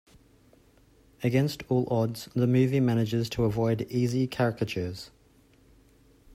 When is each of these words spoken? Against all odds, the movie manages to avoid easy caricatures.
Against 1.21 1.61
all 1.69 1.87
odds, 1.93 2.27
the 2.33 2.47
movie 2.47 2.79
manages 2.79 3.29
to 3.29 3.43
avoid 3.43 3.83
easy 3.91 4.25
caricatures. 4.25 5.11